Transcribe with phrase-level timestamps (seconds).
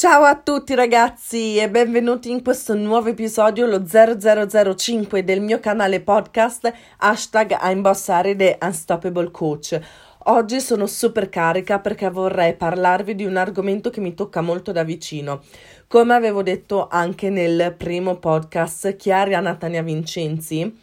[0.00, 6.00] Ciao a tutti ragazzi e benvenuti in questo nuovo episodio, lo 0005 del mio canale
[6.00, 9.78] podcast hashtag I'm Bossari The Unstoppable Coach.
[10.24, 14.84] Oggi sono super carica perché vorrei parlarvi di un argomento che mi tocca molto da
[14.84, 15.42] vicino.
[15.86, 20.78] Come avevo detto anche nel primo podcast Chiara Natania Vincenzi,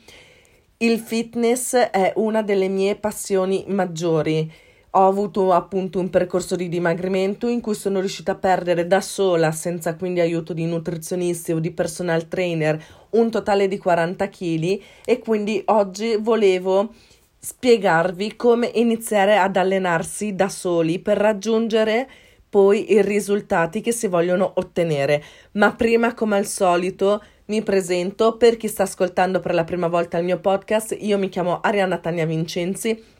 [0.77, 4.65] il fitness è una delle mie passioni maggiori
[4.97, 9.51] ho avuto appunto un percorso di dimagrimento in cui sono riuscita a perdere da sola,
[9.51, 15.19] senza quindi aiuto di nutrizionisti o di personal trainer, un totale di 40 kg e
[15.19, 16.93] quindi oggi volevo
[17.39, 22.09] spiegarvi come iniziare ad allenarsi da soli per raggiungere
[22.49, 25.23] poi i risultati che si vogliono ottenere.
[25.53, 30.17] Ma prima, come al solito, mi presento per chi sta ascoltando per la prima volta
[30.17, 30.97] il mio podcast.
[30.99, 33.15] Io mi chiamo Arianna Tania Vincenzi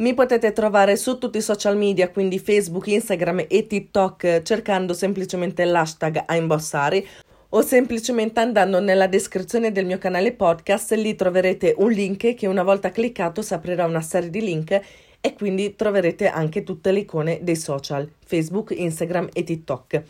[0.00, 5.64] mi potete trovare su tutti i social media, quindi Facebook, Instagram e TikTok, cercando semplicemente
[5.64, 7.06] l'hashtag Aimbossari
[7.50, 12.62] o semplicemente andando nella descrizione del mio canale podcast, lì troverete un link che una
[12.62, 14.80] volta cliccato si aprirà una serie di link
[15.20, 20.02] e quindi troverete anche tutte le icone dei social, Facebook, Instagram e TikTok.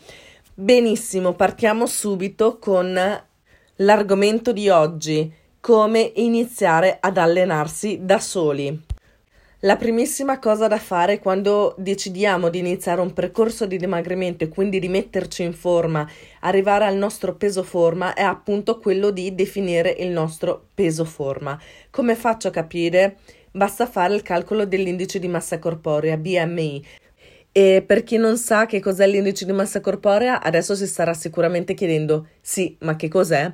[0.53, 2.97] Benissimo, partiamo subito con
[3.75, 8.89] l'argomento di oggi, come iniziare ad allenarsi da soli.
[9.63, 14.79] La primissima cosa da fare quando decidiamo di iniziare un percorso di dimagrimento e quindi
[14.79, 16.09] di metterci in forma,
[16.39, 21.61] arrivare al nostro peso forma, è appunto quello di definire il nostro peso forma.
[21.91, 23.17] Come faccio a capire?
[23.51, 26.83] Basta fare il calcolo dell'indice di massa corporea, BMI.
[27.51, 31.75] E per chi non sa che cos'è l'indice di massa corporea, adesso si starà sicuramente
[31.75, 33.53] chiedendo: sì, ma che cos'è?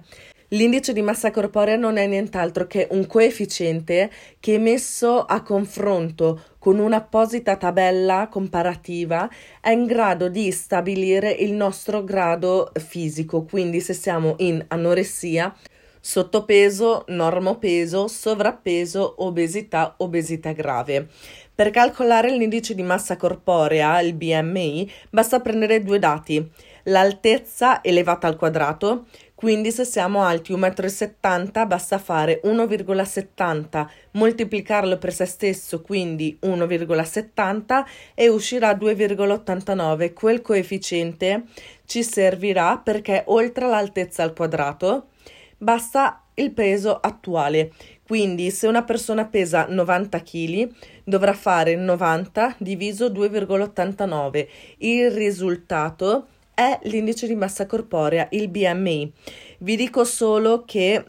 [0.51, 4.09] L'indice di massa corporea non è nient'altro che un coefficiente
[4.39, 12.01] che messo a confronto con un'apposita tabella comparativa è in grado di stabilire il nostro
[12.05, 15.53] grado fisico, quindi se siamo in anoressia,
[15.99, 21.09] sottopeso, normopeso, sovrappeso, obesità, obesità grave.
[21.53, 26.49] Per calcolare l'indice di massa corporea, il BMI, basta prendere due dati,
[26.83, 29.07] l'altezza elevata al quadrato
[29.37, 37.83] quindi se siamo alti 1,70 m basta fare 1,70 moltiplicarlo per se stesso, quindi 1,70
[38.15, 40.13] e uscirà 2,89.
[40.13, 41.43] Quel coefficiente
[41.85, 45.09] ci servirà perché oltre l'altezza al quadrato
[45.55, 47.73] basta il peso attuale.
[48.01, 50.67] Quindi se una persona pesa 90 kg
[51.03, 54.47] dovrà fare 90 diviso 2,89.
[54.77, 59.13] Il risultato è l'indice di massa corporea, il BMI.
[59.59, 61.05] Vi dico solo che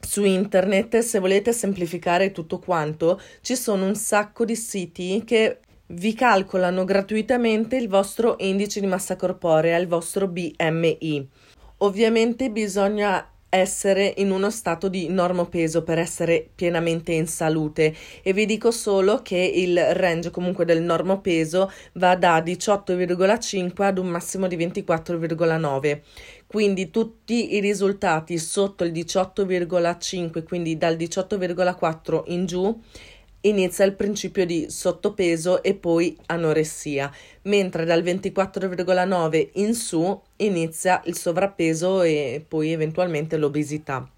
[0.00, 6.14] su internet, se volete semplificare tutto quanto, ci sono un sacco di siti che vi
[6.14, 11.28] calcolano gratuitamente il vostro indice di massa corporea, il vostro BMI.
[11.78, 13.24] Ovviamente bisogna
[13.54, 17.94] essere in uno stato di normopeso per essere pienamente in salute.
[18.22, 24.06] E vi dico solo che il range comunque del normopeso va da 18,5 ad un
[24.06, 26.00] massimo di 24,9
[26.52, 32.78] quindi tutti i risultati sotto il 18,5 quindi dal 18,4 in giù
[33.42, 37.08] inizia il principio di sottopeso e poi anoressia,
[37.42, 44.08] mentre dal 24,9 in su inizia il sovrappeso e poi eventualmente l'obesità.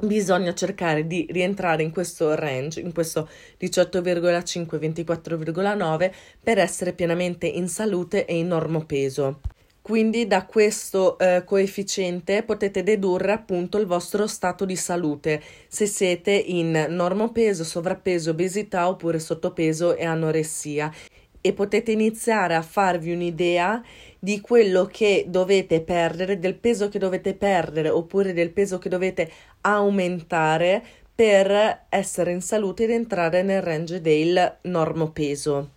[0.00, 3.28] Bisogna cercare di rientrare in questo range, in questo
[3.60, 9.40] 18,5-24,9 per essere pienamente in salute e in normopeso.
[9.88, 16.30] Quindi da questo eh, coefficiente potete dedurre appunto il vostro stato di salute, se siete
[16.32, 20.92] in normopeso, sovrappeso, obesità oppure sottopeso e anoressia
[21.40, 23.82] e potete iniziare a farvi un'idea
[24.18, 29.32] di quello che dovete perdere, del peso che dovete perdere oppure del peso che dovete
[29.62, 30.84] aumentare
[31.14, 35.76] per essere in salute ed entrare nel range del normopeso.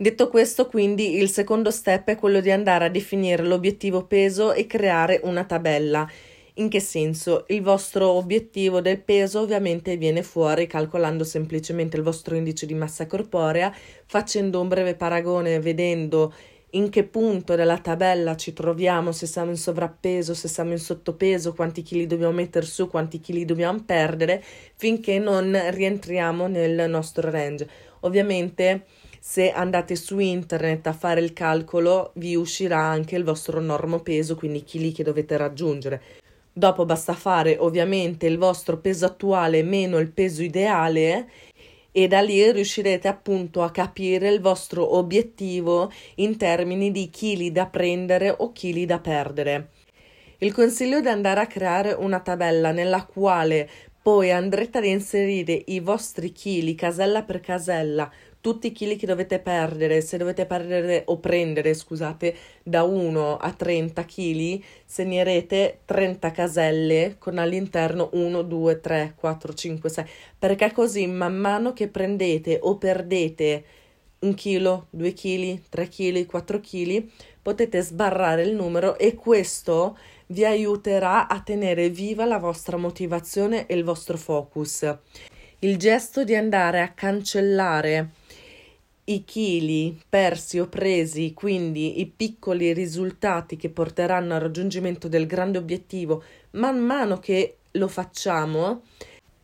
[0.00, 4.66] Detto questo, quindi, il secondo step è quello di andare a definire l'obiettivo peso e
[4.66, 6.10] creare una tabella.
[6.54, 7.44] In che senso?
[7.48, 13.06] Il vostro obiettivo del peso ovviamente viene fuori calcolando semplicemente il vostro indice di massa
[13.06, 13.70] corporea,
[14.06, 16.32] facendo un breve paragone, vedendo
[16.70, 21.52] in che punto della tabella ci troviamo, se siamo in sovrappeso, se siamo in sottopeso,
[21.52, 24.42] quanti chili dobbiamo mettere su, quanti chili dobbiamo perdere,
[24.76, 27.68] finché non rientriamo nel nostro range.
[28.00, 28.86] Ovviamente
[29.22, 34.34] se andate su internet a fare il calcolo vi uscirà anche il vostro normo peso,
[34.34, 36.02] quindi i chili che dovete raggiungere.
[36.50, 41.28] Dopo basta fare ovviamente il vostro peso attuale meno il peso ideale
[41.92, 47.66] e da lì riuscirete appunto a capire il vostro obiettivo in termini di chili da
[47.66, 49.68] prendere o chili da perdere.
[50.38, 53.68] Il consiglio è di andare a creare una tabella nella quale
[54.02, 59.38] poi andrete ad inserire i vostri chili casella per casella tutti i chili che dovete
[59.38, 67.16] perdere, se dovete perdere o prendere, scusate, da 1 a 30 kg, segnerete 30 caselle
[67.18, 70.04] con all'interno 1, 2, 3, 4, 5, 6,
[70.38, 73.64] perché così man mano che prendete o perdete
[74.20, 77.04] un chilo, 2 kg, 3 kg, 4 kg,
[77.42, 79.96] potete sbarrare il numero e questo
[80.26, 84.96] vi aiuterà a tenere viva la vostra motivazione e il vostro focus.
[85.60, 88.10] Il gesto di andare a cancellare
[89.10, 95.58] i chili persi o presi, quindi i piccoli risultati che porteranno al raggiungimento del grande
[95.58, 96.22] obiettivo,
[96.52, 98.82] man mano che lo facciamo,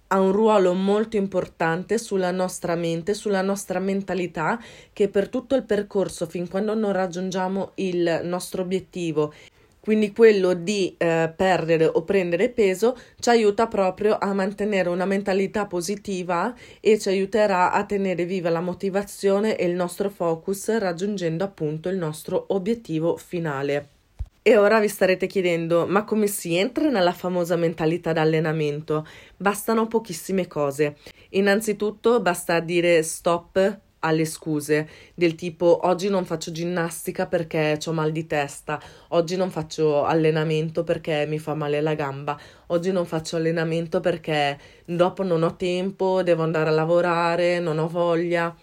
[0.08, 4.60] ha un ruolo molto importante sulla nostra mente, sulla nostra mentalità,
[4.92, 9.34] che per tutto il percorso, fin quando non raggiungiamo il nostro obiettivo
[9.86, 15.66] quindi quello di eh, perdere o prendere peso ci aiuta proprio a mantenere una mentalità
[15.66, 21.88] positiva e ci aiuterà a tenere viva la motivazione e il nostro focus raggiungendo appunto
[21.88, 23.90] il nostro obiettivo finale.
[24.42, 29.06] E ora vi starete chiedendo, ma come si entra nella famosa mentalità d'allenamento?
[29.36, 30.96] Bastano pochissime cose.
[31.30, 38.12] Innanzitutto basta dire stop alle scuse del tipo oggi non faccio ginnastica perché ho mal
[38.12, 42.38] di testa, oggi non faccio allenamento perché mi fa male la gamba,
[42.69, 47.88] oggi non faccio allenamento perché dopo non ho tempo, devo andare a lavorare, non ho
[47.88, 48.54] voglia.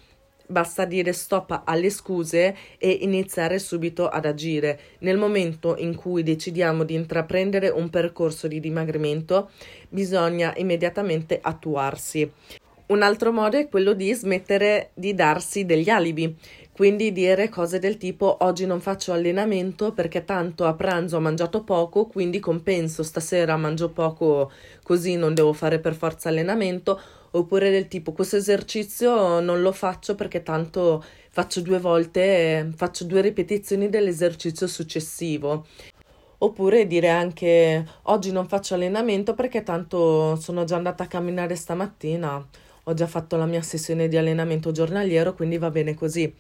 [0.46, 4.80] Basta dire stop alle scuse e iniziare subito ad agire.
[5.00, 9.50] Nel momento in cui decidiamo di intraprendere un percorso di dimagrimento,
[9.90, 12.30] bisogna immediatamente attuarsi.
[12.86, 16.36] Un altro modo è quello di smettere di darsi degli alibi,
[16.74, 21.64] quindi dire cose del tipo oggi non faccio allenamento perché tanto a pranzo ho mangiato
[21.64, 24.52] poco, quindi compenso stasera mangio poco
[24.84, 27.00] così non devo fare per forza allenamento,
[27.32, 33.22] oppure del tipo questo esercizio non lo faccio perché tanto faccio due volte, faccio due
[33.22, 35.66] ripetizioni dell'esercizio successivo.
[36.40, 42.46] Oppure dire anche oggi non faccio allenamento perché tanto sono già andata a camminare stamattina
[42.84, 46.34] ho già fatto la mia sessione di allenamento giornaliero, quindi va bene così.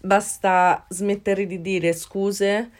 [0.00, 2.70] Basta smettere di dire scuse,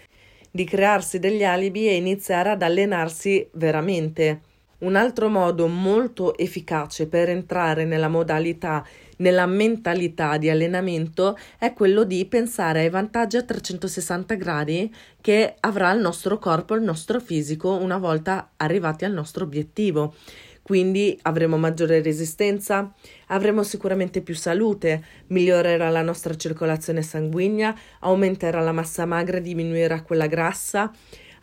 [0.50, 4.40] di crearsi degli alibi e iniziare ad allenarsi veramente.
[4.79, 8.85] Un altro modo molto efficace per entrare nella modalità,
[9.19, 15.93] nella mentalità di allenamento è quello di pensare ai vantaggi a 360 gradi che avrà
[15.93, 20.14] il nostro corpo, il nostro fisico una volta arrivati al nostro obiettivo
[20.62, 22.93] quindi avremo maggiore resistenza,
[23.29, 30.26] avremo sicuramente più salute, migliorerà la nostra circolazione sanguigna, aumenterà la massa magra diminuirà quella
[30.26, 30.91] grassa.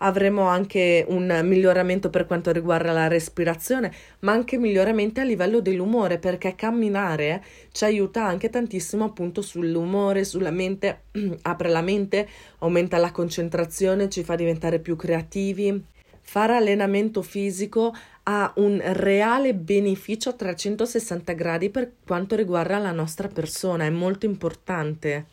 [0.02, 6.20] Avremo anche un miglioramento per quanto riguarda la respirazione, ma anche miglioramenti a livello dell'umore,
[6.20, 7.44] perché camminare
[7.74, 11.02] ci aiuta anche tantissimo appunto sull'umore, sulla mente,
[11.42, 12.30] apre la mente,
[12.60, 15.84] aumenta la concentrazione, ci fa diventare più creativi.
[16.22, 17.94] Fare allenamento fisico
[18.24, 24.26] ha un reale beneficio a 360 gradi per quanto riguarda la nostra persona, è molto
[24.26, 25.26] importante.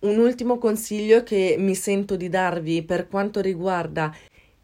[0.00, 4.14] Un ultimo consiglio che mi sento di darvi per quanto riguarda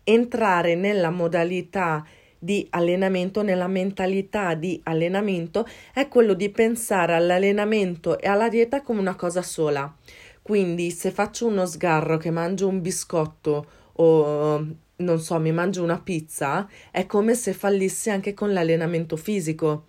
[0.04, 2.06] entrare nella modalità
[2.38, 9.00] di allenamento, nella mentalità di allenamento, è quello di pensare all'allenamento e alla dieta come
[9.00, 9.92] una cosa sola.
[10.42, 14.66] Quindi se faccio uno sgarro che mangio un biscotto o
[15.04, 19.86] non so, mi mangio una pizza, è come se fallissi anche con l'allenamento fisico.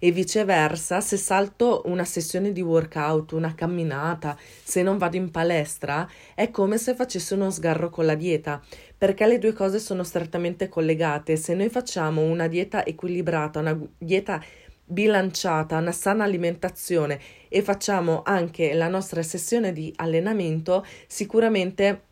[0.00, 6.08] E viceversa, se salto una sessione di workout, una camminata, se non vado in palestra,
[6.36, 8.62] è come se facessi uno sgarro con la dieta,
[8.96, 11.34] perché le due cose sono strettamente collegate.
[11.34, 14.40] Se noi facciamo una dieta equilibrata, una dieta
[14.84, 22.02] bilanciata, una sana alimentazione e facciamo anche la nostra sessione di allenamento, sicuramente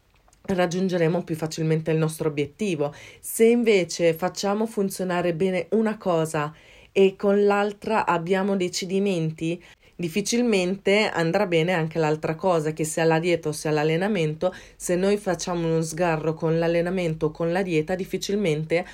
[0.54, 2.94] raggiungeremo più facilmente il nostro obiettivo.
[3.20, 6.54] Se invece facciamo funzionare bene una cosa
[6.92, 9.62] e con l'altra abbiamo dei cedimenti,
[9.94, 14.54] difficilmente andrà bene anche l'altra cosa, che sia la dieta o sia l'allenamento.
[14.76, 18.86] Se noi facciamo uno sgarro con l'allenamento o con la dieta, difficilmente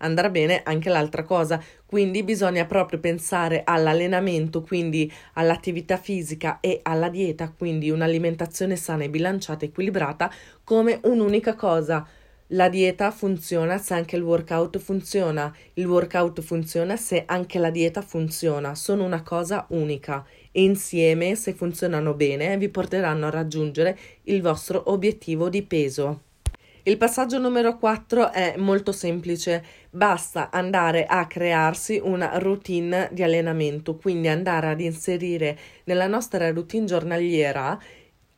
[0.00, 1.62] andrà bene anche l'altra cosa.
[1.86, 9.10] Quindi bisogna proprio pensare all'allenamento, quindi all'attività fisica e alla dieta, quindi un'alimentazione sana e
[9.10, 10.30] bilanciata, equilibrata,
[10.62, 12.06] come un'unica cosa.
[12.54, 18.02] La dieta funziona se anche il workout funziona, il workout funziona se anche la dieta
[18.02, 24.42] funziona, sono una cosa unica e insieme, se funzionano bene, vi porteranno a raggiungere il
[24.42, 26.22] vostro obiettivo di peso.
[26.84, 33.96] Il passaggio numero 4 è molto semplice, basta andare a crearsi una routine di allenamento,
[33.96, 37.78] quindi andare ad inserire nella nostra routine giornaliera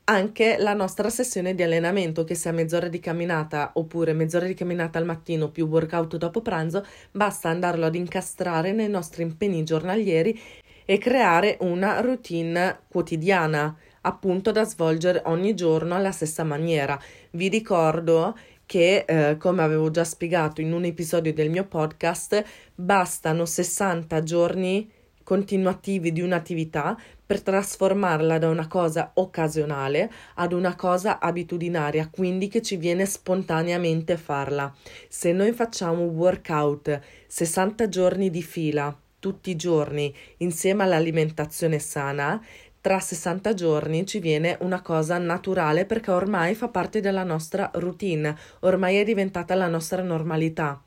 [0.04, 4.98] anche la nostra sessione di allenamento, che sia mezz'ora di camminata oppure mezz'ora di camminata
[4.98, 10.36] al mattino più workout dopo pranzo, basta andarlo ad incastrare nei nostri impegni giornalieri
[10.84, 16.98] e creare una routine quotidiana, appunto da svolgere ogni giorno alla stessa maniera.
[17.32, 22.42] Vi ricordo che, eh, come avevo già spiegato in un episodio del mio podcast,
[22.74, 24.90] bastano 60 giorni
[25.22, 32.60] continuativi di un'attività per trasformarla da una cosa occasionale ad una cosa abitudinaria, quindi che
[32.60, 34.74] ci viene spontaneamente farla.
[35.08, 42.42] Se noi facciamo un workout 60 giorni di fila, tutti i giorni, insieme all'alimentazione sana,
[42.82, 48.36] tra 60 giorni ci viene una cosa naturale perché ormai fa parte della nostra routine,
[48.60, 50.82] ormai è diventata la nostra normalità.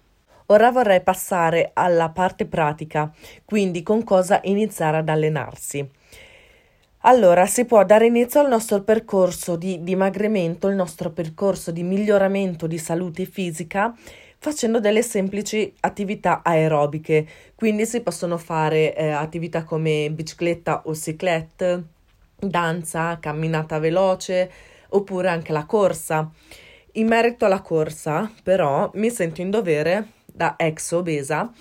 [0.48, 3.10] Ora vorrei passare alla parte pratica,
[3.46, 5.90] quindi con cosa iniziare ad allenarsi.
[7.08, 12.68] Allora, si può dare inizio al nostro percorso di dimagrimento, il nostro percorso di miglioramento
[12.68, 13.96] di salute fisica
[14.38, 17.28] facendo delle semplici attività aerobiche.
[17.56, 21.84] Quindi si possono fare eh, attività come bicicletta o cyclette,
[22.40, 24.52] danza, camminata veloce
[24.90, 26.30] oppure anche la corsa.
[26.94, 31.52] In merito alla corsa, però, mi sento in dovere da ex obesa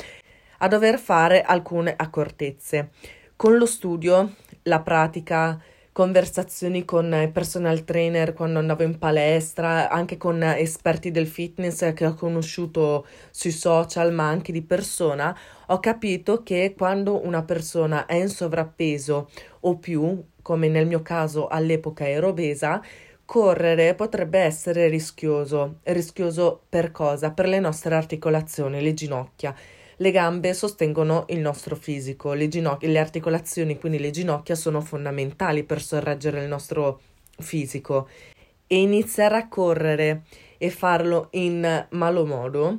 [0.59, 2.91] a dover fare alcune accortezze.
[3.37, 5.61] Con lo studio, la pratica,
[5.95, 12.15] conversazioni con personal trainer quando andavo in palestra, anche con esperti del fitness che ho
[12.15, 15.37] conosciuto sui social, ma anche di persona,
[15.69, 21.47] ho capito che quando una persona è in sovrappeso o più, come nel mio caso
[21.47, 22.83] all'epoca ero obesa,
[23.25, 25.79] Correre potrebbe essere rischioso.
[25.85, 27.31] Rischioso per cosa?
[27.31, 29.55] Per le nostre articolazioni, le ginocchia.
[29.97, 35.63] Le gambe sostengono il nostro fisico, le, ginocchia, le articolazioni, quindi le ginocchia, sono fondamentali
[35.63, 37.01] per sorreggere il nostro
[37.39, 38.09] fisico.
[38.67, 40.23] E iniziare a correre
[40.59, 42.79] e farlo in malo modo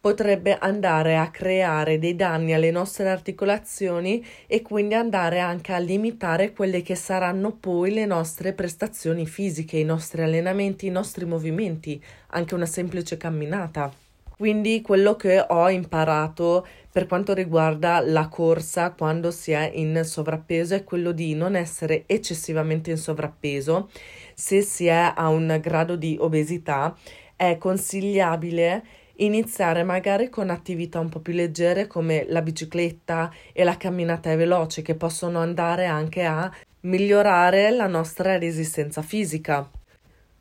[0.00, 6.52] potrebbe andare a creare dei danni alle nostre articolazioni e quindi andare anche a limitare
[6.52, 12.54] quelle che saranno poi le nostre prestazioni fisiche, i nostri allenamenti, i nostri movimenti, anche
[12.54, 13.92] una semplice camminata.
[14.40, 20.74] Quindi quello che ho imparato per quanto riguarda la corsa quando si è in sovrappeso
[20.74, 23.90] è quello di non essere eccessivamente in sovrappeso.
[24.32, 26.96] Se si è a un grado di obesità
[27.36, 28.82] è consigliabile
[29.16, 34.80] iniziare magari con attività un po' più leggere come la bicicletta e la camminata veloce
[34.80, 39.68] che possono andare anche a migliorare la nostra resistenza fisica.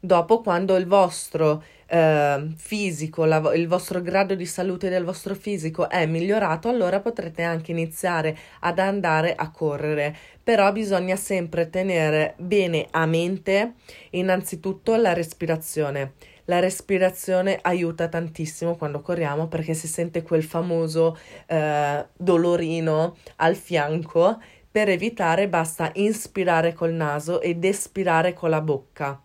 [0.02, 5.90] Dopo, quando il vostro eh, fisico, la, il vostro grado di salute del vostro fisico
[5.90, 10.16] è migliorato, allora potrete anche iniziare ad andare a correre.
[10.44, 13.74] Però bisogna sempre tenere bene a mente
[14.12, 16.14] innanzitutto la respirazione.
[16.46, 21.16] La respirazione aiuta tantissimo quando corriamo perché si sente quel famoso
[21.46, 24.42] eh, dolorino al fianco.
[24.72, 29.22] Per evitare basta inspirare col naso ed espirare con la bocca.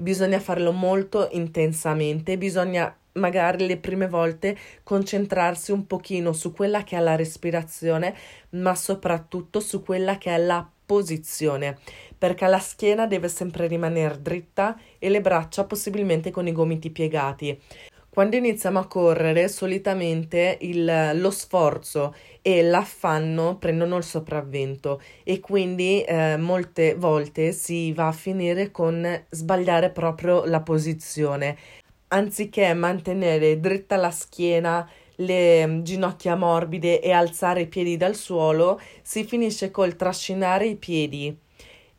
[0.00, 6.96] Bisogna farlo molto intensamente, bisogna magari le prime volte concentrarsi un pochino su quella che
[6.96, 8.16] è la respirazione,
[8.50, 11.76] ma soprattutto su quella che è la posizione,
[12.16, 17.60] perché la schiena deve sempre rimanere dritta e le braccia possibilmente con i gomiti piegati.
[18.12, 22.12] Quando iniziamo a correre, solitamente il, lo sforzo
[22.42, 29.06] e l'affanno prendono il sopravvento e quindi eh, molte volte si va a finire con
[29.28, 31.56] sbagliare proprio la posizione.
[32.08, 38.80] Anziché mantenere dritta la schiena, le mm, ginocchia morbide e alzare i piedi dal suolo,
[39.02, 41.36] si finisce col trascinare i piedi,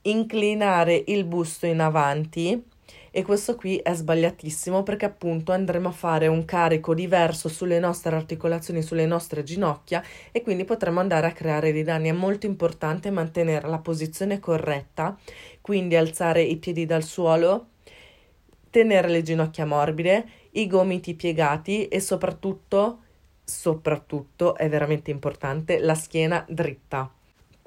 [0.01, 2.70] inclinare il busto in avanti
[3.13, 8.15] e questo qui è sbagliatissimo perché appunto andremo a fare un carico diverso sulle nostre
[8.15, 10.01] articolazioni, sulle nostre ginocchia
[10.32, 12.08] e quindi potremo andare a creare dei danni.
[12.08, 15.18] È molto importante mantenere la posizione corretta,
[15.60, 17.68] quindi alzare i piedi dal suolo,
[18.70, 23.00] tenere le ginocchia morbide, i gomiti piegati e soprattutto
[23.44, 27.12] soprattutto è veramente importante la schiena dritta.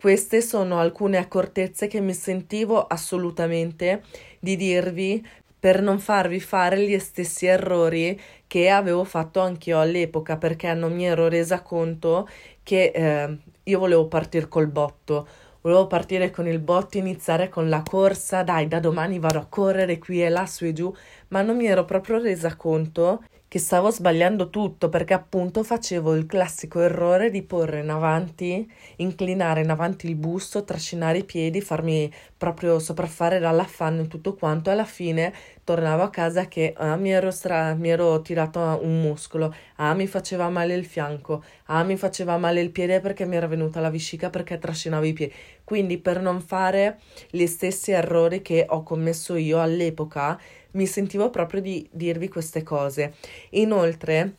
[0.04, 4.02] Queste sono alcune accortezze che mi sentivo assolutamente
[4.38, 5.26] di dirvi
[5.58, 11.06] per non farvi fare gli stessi errori che avevo fatto anch'io all'epoca perché non mi
[11.06, 12.28] ero resa conto
[12.62, 15.26] che eh, io volevo partire col botto.
[15.62, 19.96] Volevo partire con il botto, iniziare con la corsa, dai, da domani vado a correre
[19.96, 20.94] qui e là, su e giù,
[21.28, 26.26] ma non mi ero proprio resa conto che stavo sbagliando tutto perché appunto facevo il
[26.26, 32.12] classico errore di porre in avanti, inclinare in avanti il busto, trascinare i piedi, farmi
[32.36, 34.70] proprio sopraffare dall'affanno e tutto quanto.
[34.70, 35.32] Alla fine
[35.62, 40.08] tornavo a casa che ah, mi, ero stra- mi ero tirato un muscolo, ah mi
[40.08, 43.90] faceva male il fianco, ah mi faceva male il piede perché mi era venuta la
[43.90, 45.32] vescica perché trascinavo i piedi.
[45.62, 46.98] Quindi per non fare
[47.30, 50.38] gli stessi errori che ho commesso io all'epoca,
[50.74, 53.14] mi sentivo proprio di dirvi queste cose.
[53.50, 54.36] Inoltre,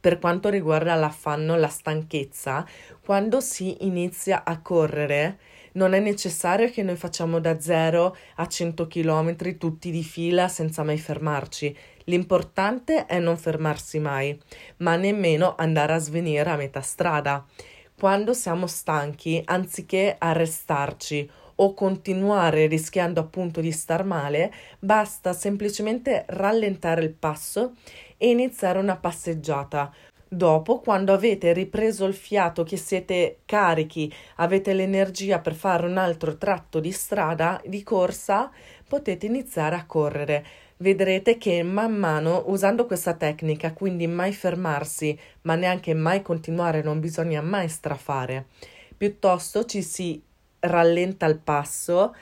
[0.00, 2.66] per quanto riguarda l'affanno, la stanchezza,
[3.04, 5.38] quando si inizia a correre,
[5.72, 10.82] non è necessario che noi facciamo da 0 a 100 km tutti di fila senza
[10.82, 11.76] mai fermarci.
[12.04, 14.38] L'importante è non fermarsi mai,
[14.78, 17.44] ma nemmeno andare a svenire a metà strada.
[17.96, 21.28] Quando siamo stanchi, anziché arrestarci
[21.60, 27.74] o continuare rischiando appunto di star male, basta semplicemente rallentare il passo
[28.16, 29.92] e iniziare una passeggiata.
[30.30, 36.36] Dopo, quando avete ripreso il fiato, che siete carichi, avete l'energia per fare un altro
[36.36, 38.50] tratto di strada, di corsa,
[38.86, 40.44] potete iniziare a correre.
[40.76, 47.00] Vedrete che man mano, usando questa tecnica, quindi mai fermarsi, ma neanche mai continuare, non
[47.00, 48.46] bisogna mai strafare,
[48.96, 50.22] piuttosto ci si
[50.60, 52.14] rallenta il passo,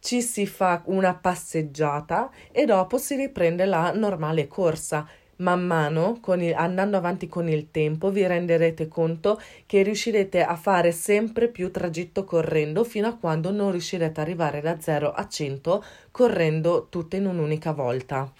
[0.00, 5.06] ci si fa una passeggiata e dopo si riprende la normale corsa.
[5.40, 10.90] Man mano, il, andando avanti con il tempo, vi renderete conto che riuscirete a fare
[10.90, 15.84] sempre più tragitto correndo fino a quando non riuscirete ad arrivare da 0 a 100
[16.10, 18.32] correndo tutte in un'unica volta.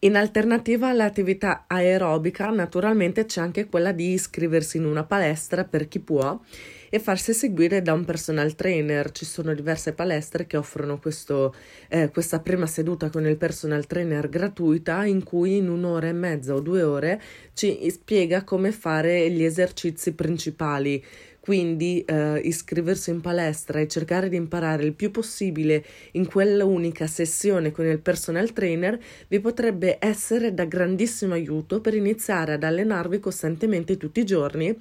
[0.00, 5.98] In alternativa all'attività aerobica, naturalmente c'è anche quella di iscriversi in una palestra per chi
[5.98, 6.38] può
[6.94, 9.10] e farsi seguire da un personal trainer.
[9.10, 11.52] Ci sono diverse palestre che offrono questo,
[11.88, 16.54] eh, questa prima seduta con il personal trainer gratuita in cui in un'ora e mezza
[16.54, 17.20] o due ore
[17.52, 21.04] ci spiega come fare gli esercizi principali
[21.44, 27.70] quindi eh, iscriversi in palestra e cercare di imparare il più possibile in quell'unica sessione
[27.70, 33.98] con il personal trainer vi potrebbe essere da grandissimo aiuto per iniziare ad allenarvi costantemente
[33.98, 34.74] tutti i giorni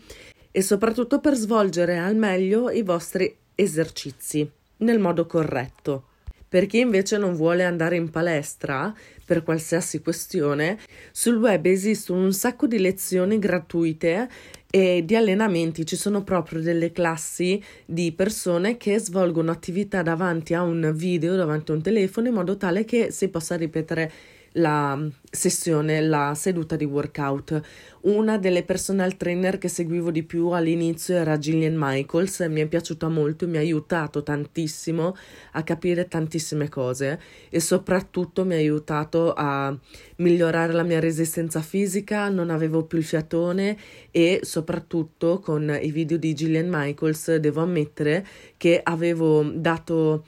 [0.55, 6.09] e soprattutto per svolgere al meglio i vostri esercizi nel modo corretto.
[6.47, 8.93] Per chi invece non vuole andare in palestra
[9.25, 10.77] per qualsiasi questione,
[11.11, 14.29] sul web esistono un sacco di lezioni gratuite
[14.69, 15.83] e di allenamenti.
[15.83, 21.71] Ci sono proprio delle classi di persone che svolgono attività davanti a un video, davanti
[21.71, 24.11] a un telefono, in modo tale che si possa ripetere
[24.53, 27.61] la sessione, la seduta di workout.
[28.01, 33.07] Una delle personal trainer che seguivo di più all'inizio era Gillian Michaels, mi è piaciuta
[33.07, 35.15] molto, mi ha aiutato tantissimo
[35.53, 39.75] a capire tantissime cose e soprattutto mi ha aiutato a
[40.17, 43.77] migliorare la mia resistenza fisica, non avevo più il fiatone
[44.11, 48.25] e soprattutto con i video di Gillian Michaels devo ammettere
[48.57, 50.25] che avevo dato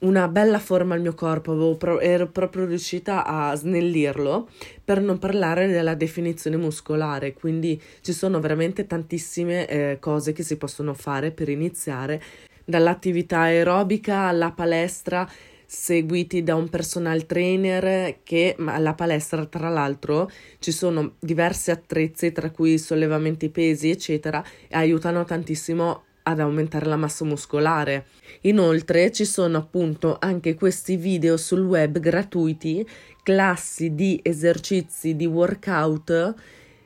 [0.00, 4.48] una bella forma al mio corpo, pro- ero proprio riuscita a snellirlo,
[4.84, 10.56] per non parlare della definizione muscolare, quindi ci sono veramente tantissime eh, cose che si
[10.56, 12.22] possono fare per iniziare,
[12.64, 15.28] dall'attività aerobica alla palestra,
[15.66, 22.50] seguiti da un personal trainer che alla palestra tra l'altro ci sono diversi attrezzi tra
[22.50, 28.06] cui sollevamenti pesi eccetera e aiutano tantissimo ad aumentare la massa muscolare.
[28.42, 32.86] Inoltre ci sono appunto anche questi video sul web gratuiti,
[33.22, 36.34] classi di esercizi di workout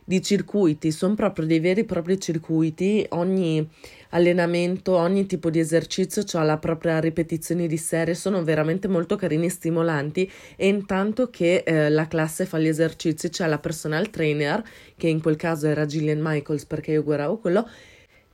[0.05, 3.67] di circuiti, sono proprio dei veri e propri circuiti, ogni
[4.11, 9.47] allenamento, ogni tipo di esercizio ha la propria ripetizione di serie, sono veramente molto carini
[9.47, 14.63] e stimolanti e intanto che eh, la classe fa gli esercizi c'è la personal trainer,
[14.97, 17.67] che in quel caso era Gillian Michaels perché io guardavo quello,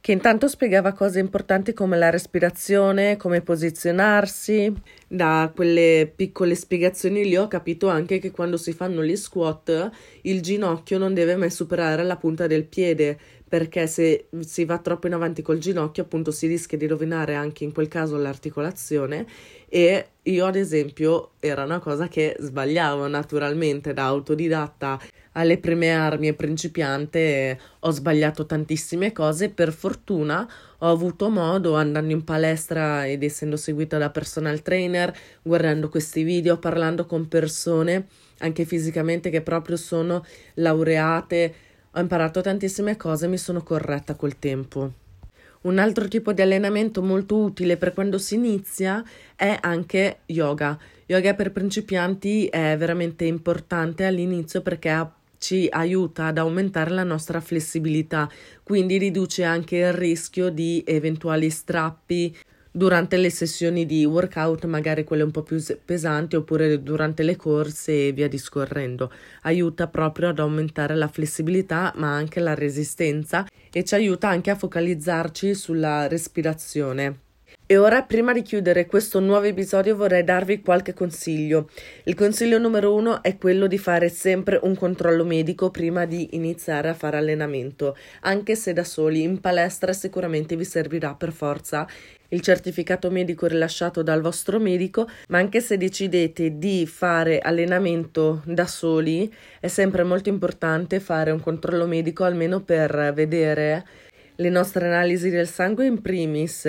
[0.01, 4.73] che intanto spiegava cose importanti come la respirazione, come posizionarsi.
[5.07, 9.91] Da quelle piccole spiegazioni lì ho capito anche che quando si fanno gli squat
[10.23, 13.19] il ginocchio non deve mai superare la punta del piede
[13.51, 17.65] perché se si va troppo in avanti col ginocchio appunto si rischia di rovinare anche
[17.65, 19.27] in quel caso l'articolazione
[19.69, 25.01] e io ad esempio era una cosa che sbagliavo naturalmente da autodidatta
[25.33, 32.13] alle prime armi e principiante ho sbagliato tantissime cose per fortuna ho avuto modo andando
[32.13, 38.07] in palestra ed essendo seguita da personal trainer guardando questi video parlando con persone
[38.39, 41.55] anche fisicamente che proprio sono laureate
[41.93, 44.93] ho imparato tantissime cose e mi sono corretta col tempo.
[45.63, 50.79] Un altro tipo di allenamento molto utile per quando si inizia è anche yoga.
[51.07, 54.89] Yoga per principianti è veramente importante all'inizio perché
[55.41, 58.29] ci aiuta ad aumentare la nostra flessibilità,
[58.63, 62.37] quindi riduce anche il rischio di eventuali strappi
[62.71, 68.09] durante le sessioni di workout, magari quelle un po' più pesanti, oppure durante le corse
[68.09, 69.11] e via discorrendo.
[69.43, 74.57] Aiuta proprio ad aumentare la flessibilità, ma anche la resistenza e ci aiuta anche a
[74.57, 77.30] focalizzarci sulla respirazione.
[77.71, 81.71] E ora, prima di chiudere questo nuovo episodio, vorrei darvi qualche consiglio.
[82.03, 86.89] Il consiglio numero uno è quello di fare sempre un controllo medico prima di iniziare
[86.89, 89.23] a fare allenamento, anche se da soli.
[89.23, 91.87] In palestra sicuramente vi servirà per forza
[92.31, 98.67] il certificato medico rilasciato dal vostro medico, ma anche se decidete di fare allenamento da
[98.67, 103.87] soli, è sempre molto importante fare un controllo medico almeno per vedere
[104.35, 106.67] le nostre analisi del sangue in primis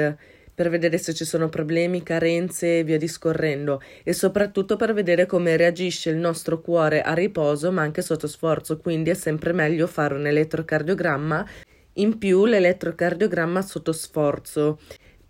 [0.62, 3.82] per vedere se ci sono problemi, carenze e via discorrendo.
[4.04, 8.78] E soprattutto per vedere come reagisce il nostro cuore a riposo ma anche sotto sforzo,
[8.78, 11.48] quindi è sempre meglio fare un elettrocardiogramma,
[11.94, 14.78] in più l'elettrocardiogramma sotto sforzo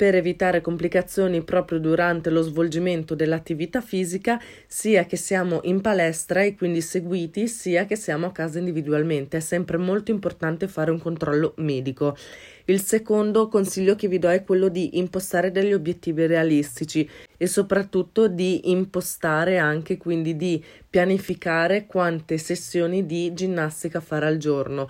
[0.02, 6.56] per evitare complicazioni proprio durante lo svolgimento dell'attività fisica, sia che siamo in palestra e
[6.56, 9.38] quindi seguiti, sia che siamo a casa individualmente.
[9.38, 12.18] È sempre molto importante fare un controllo medico.
[12.66, 18.28] Il secondo consiglio che vi do è quello di impostare degli obiettivi realistici e soprattutto
[18.28, 24.90] di impostare anche quindi di pianificare quante sessioni di ginnastica fare al giorno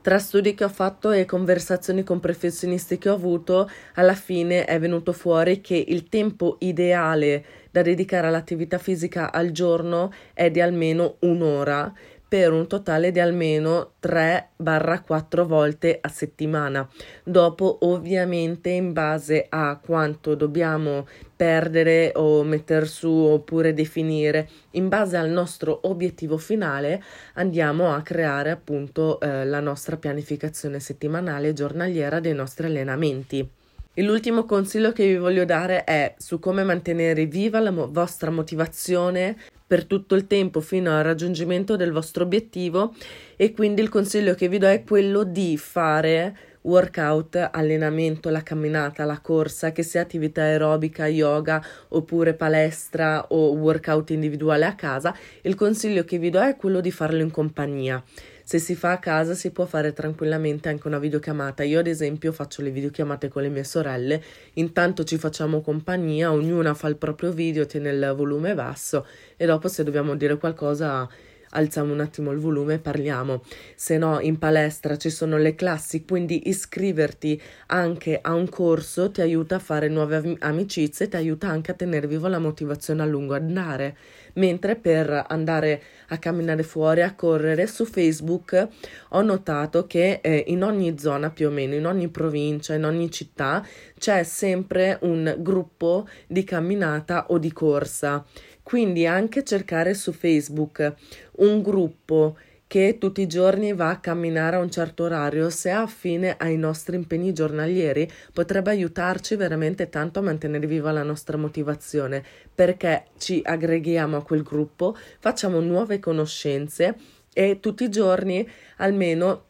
[0.00, 4.78] tra studi che ho fatto e conversazioni con professionisti che ho avuto, alla fine è
[4.78, 11.16] venuto fuori che il tempo ideale da dedicare all'attività fisica al giorno è di almeno
[11.20, 11.92] un'ora
[12.30, 16.88] per un totale di almeno 3-4 volte a settimana.
[17.24, 25.16] Dopo, ovviamente, in base a quanto dobbiamo perdere o mettere su oppure definire, in base
[25.16, 27.02] al nostro obiettivo finale,
[27.34, 33.58] andiamo a creare appunto eh, la nostra pianificazione settimanale giornaliera dei nostri allenamenti.
[33.92, 38.30] E l'ultimo consiglio che vi voglio dare è su come mantenere viva la mo- vostra
[38.30, 42.94] motivazione per tutto il tempo fino al raggiungimento del vostro obiettivo
[43.34, 49.04] e quindi il consiglio che vi do è quello di fare workout, allenamento, la camminata,
[49.04, 55.54] la corsa, che sia attività aerobica, yoga oppure palestra o workout individuale a casa, il
[55.54, 58.02] consiglio che vi do è quello di farlo in compagnia.
[58.50, 61.62] Se si fa a casa si può fare tranquillamente anche una videochiamata.
[61.62, 64.20] Io ad esempio faccio le videochiamate con le mie sorelle,
[64.54, 69.68] intanto ci facciamo compagnia, ognuna fa il proprio video, tiene il volume basso e dopo
[69.68, 71.08] se dobbiamo dire qualcosa
[71.50, 73.42] alziamo un attimo il volume e parliamo.
[73.74, 79.20] Se no, in palestra ci sono le classi, quindi iscriverti anche a un corso ti
[79.20, 83.34] aiuta a fare nuove amicizie, ti aiuta anche a tenere viva la motivazione a lungo
[83.34, 83.96] andare.
[84.34, 88.68] Mentre per andare a camminare fuori, a correre su Facebook,
[89.10, 93.10] ho notato che eh, in ogni zona più o meno, in ogni provincia, in ogni
[93.10, 93.66] città
[93.98, 98.24] c'è sempre un gruppo di camminata o di corsa.
[98.70, 100.94] Quindi anche cercare su Facebook
[101.38, 102.36] un gruppo
[102.68, 106.56] che tutti i giorni va a camminare a un certo orario, se è affine ai
[106.56, 112.22] nostri impegni giornalieri, potrebbe aiutarci veramente tanto a mantenere viva la nostra motivazione,
[112.54, 116.94] perché ci aggreghiamo a quel gruppo, facciamo nuove conoscenze
[117.32, 119.46] e tutti i giorni almeno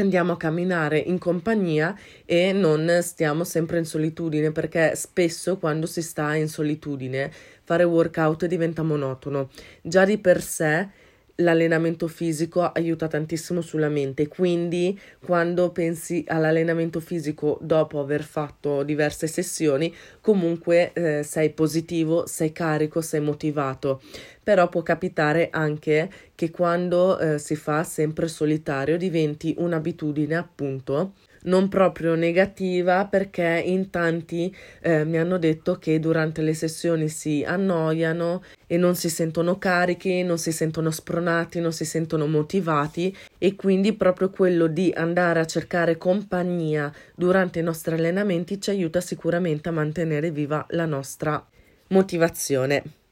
[0.00, 6.02] andiamo a camminare in compagnia e non stiamo sempre in solitudine perché spesso quando si
[6.02, 7.30] sta in solitudine
[7.62, 9.48] fare workout diventa monotono.
[9.82, 10.88] Già di per sé
[11.36, 19.26] l'allenamento fisico aiuta tantissimo sulla mente, quindi quando pensi all'allenamento fisico dopo aver fatto diverse
[19.26, 24.00] sessioni, comunque eh, sei positivo, sei carico, sei motivato.
[24.42, 31.14] Però può capitare anche che quando eh, si fa sempre solitario diventi un'abitudine appunto
[31.46, 37.44] non proprio negativa perché in tanti eh, mi hanno detto che durante le sessioni si
[37.46, 43.54] annoiano e non si sentono carichi, non si sentono spronati, non si sentono motivati e
[43.54, 49.68] quindi proprio quello di andare a cercare compagnia durante i nostri allenamenti ci aiuta sicuramente
[49.68, 51.44] a mantenere viva la nostra
[51.88, 53.05] motivazione.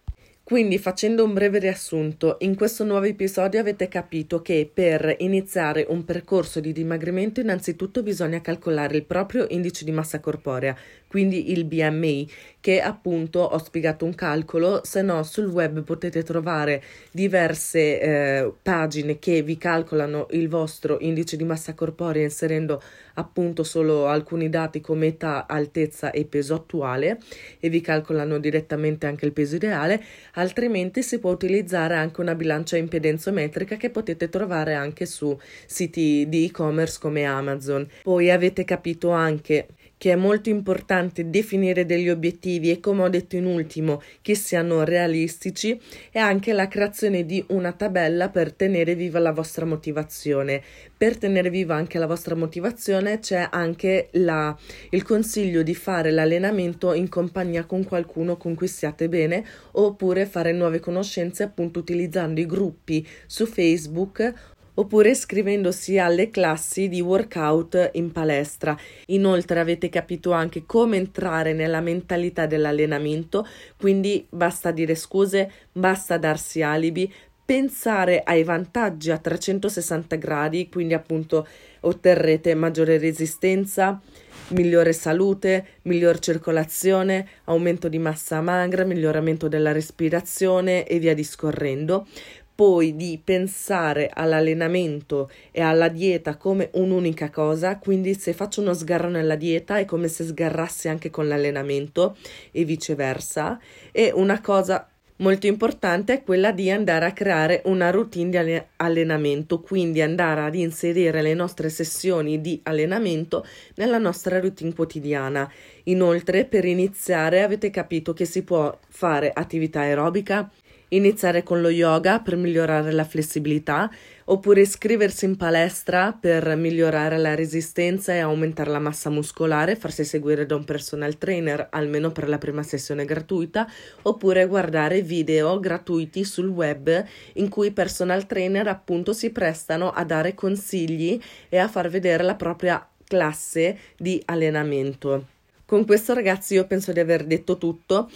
[0.45, 6.05] Quindi, facendo un breve riassunto, in questo nuovo episodio avete capito che per iniziare un
[6.05, 10.77] percorso di dimagrimento innanzitutto bisogna calcolare il proprio indice di massa corporea,
[11.07, 12.31] quindi il BMI,
[12.61, 19.19] che appunto ho spiegato un calcolo, se no sul web potete trovare diverse eh, pagine
[19.19, 22.83] che vi calcolano il vostro indice di massa corporea inserendo
[23.15, 27.19] appunto solo alcuni dati come età, altezza e peso attuale
[27.61, 30.03] e vi calcolano direttamente anche il peso ideale,
[30.35, 36.47] altrimenti si può utilizzare anche una bilancia impedenzometrica che potete trovare anche su siti di
[36.47, 37.87] e-commerce come Amazon.
[38.03, 43.37] Poi avete capito anche che è molto importante definire degli obiettivi e come ho detto
[43.37, 45.81] in ultimo che siano realistici
[46.11, 50.63] e anche la creazione di una tabella per tenere viva la vostra motivazione.
[50.97, 54.57] Per tenere viva anche la vostra motivazione c'è anche la,
[54.91, 60.53] il consiglio di fare l'allenamento in compagnia con qualcuno con cui siate bene oppure fare
[60.53, 68.13] nuove conoscenze appunto utilizzando i gruppi su Facebook oppure iscrivendosi alle classi di workout in
[68.13, 68.77] palestra.
[69.07, 76.63] Inoltre avete capito anche come entrare nella mentalità dell'allenamento, quindi basta dire scuse, basta darsi
[76.63, 77.13] alibi,
[77.45, 81.47] pensare ai vantaggi a 360 gradi, quindi appunto
[81.81, 84.01] otterrete maggiore resistenza,
[84.49, 92.07] migliore salute, miglior circolazione, aumento di massa magra, miglioramento della respirazione e via discorrendo
[92.55, 99.09] poi di pensare all'allenamento e alla dieta come un'unica cosa, quindi se faccio uno sgarro
[99.09, 102.17] nella dieta è come se sgarrassi anche con l'allenamento
[102.53, 103.59] e viceversa.
[103.91, 109.61] E una cosa molto importante è quella di andare a creare una routine di allenamento,
[109.61, 113.45] quindi andare ad inserire le nostre sessioni di allenamento
[113.77, 115.51] nella nostra routine quotidiana.
[115.85, 120.51] Inoltre, per iniziare, avete capito che si può fare attività aerobica,
[120.89, 123.91] iniziare con lo yoga per migliorare la flessibilità
[124.27, 130.47] oppure iscriversi in palestra per migliorare la resistenza e aumentare la massa muscolare, farsi seguire
[130.47, 133.71] da un personal trainer almeno per la prima sessione gratuita,
[134.03, 140.05] oppure guardare video gratuiti sul web in cui i personal trainer appunto si prestano a
[140.05, 145.27] dare consigli e a far vedere la propria classe di allenamento.
[145.67, 148.11] Con questo ragazzi io penso di aver detto tutto.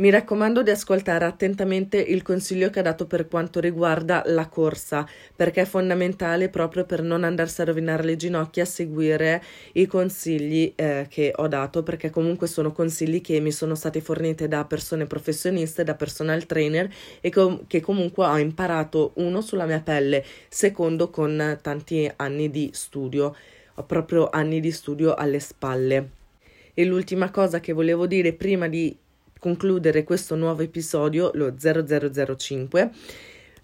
[0.00, 5.06] Mi raccomando di ascoltare attentamente il consiglio che ha dato per quanto riguarda la corsa,
[5.36, 11.04] perché è fondamentale proprio per non andarsi a rovinare le ginocchia seguire i consigli eh,
[11.10, 15.84] che ho dato, perché comunque sono consigli che mi sono stati forniti da persone professioniste,
[15.84, 21.58] da personal trainer e com- che comunque ho imparato uno sulla mia pelle, secondo con
[21.60, 23.36] tanti anni di studio,
[23.74, 26.08] ho proprio anni di studio alle spalle.
[26.72, 28.96] E l'ultima cosa che volevo dire prima di
[29.40, 32.90] concludere questo nuovo episodio, lo 0005,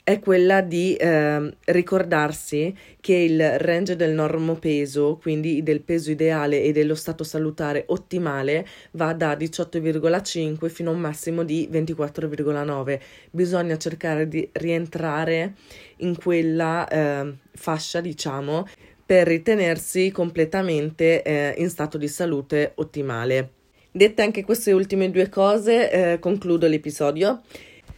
[0.06, 6.70] è quella di eh, ricordarsi che il range del normopeso, quindi del peso ideale e
[6.70, 13.00] dello stato salutare ottimale, va da 18,5 fino a un massimo di 24,9.
[13.32, 15.54] Bisogna cercare di rientrare
[15.96, 18.64] in quella eh, fascia, diciamo,
[19.04, 23.55] per ritenersi completamente eh, in stato di salute ottimale.
[23.96, 27.40] Dette anche queste ultime due cose, eh, concludo l'episodio.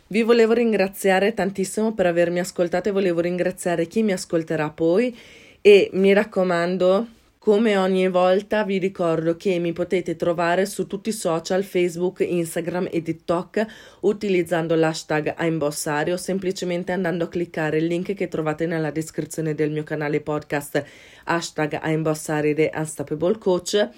[0.06, 5.12] Vi volevo ringraziare tantissimo per avermi ascoltato e volevo ringraziare chi mi ascolterà poi
[5.60, 7.08] e mi raccomando,
[7.38, 12.86] come ogni volta vi ricordo che mi potete trovare su tutti i social Facebook, Instagram
[12.92, 13.66] e TikTok
[14.02, 19.72] utilizzando l'hashtag Aimbossari o semplicemente andando a cliccare il link che trovate nella descrizione del
[19.72, 20.84] mio canale podcast
[21.24, 23.90] hashtag Aimbossari The Unstoppable Coach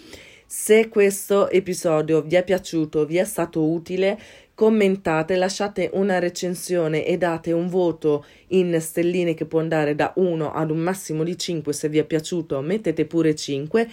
[0.53, 4.19] se questo episodio vi è piaciuto, vi è stato utile,
[4.53, 10.53] commentate, lasciate una recensione e date un voto in stelline che può andare da 1
[10.53, 13.89] ad un massimo di 5 se vi è piaciuto, mettete pure 5.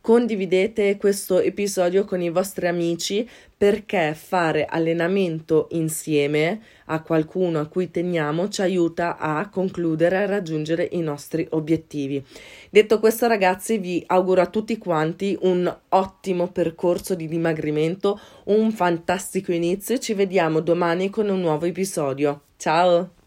[0.00, 7.90] Condividete questo episodio con i vostri amici perché fare allenamento insieme a qualcuno a cui
[7.90, 12.24] teniamo ci aiuta a concludere e a raggiungere i nostri obiettivi.
[12.72, 19.50] Detto questo, ragazzi, vi auguro a tutti quanti un ottimo percorso di dimagrimento, un fantastico
[19.50, 22.42] inizio ci vediamo domani con un nuovo episodio.
[22.56, 23.19] Ciao!